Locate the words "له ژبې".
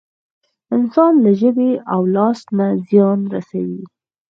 1.23-1.71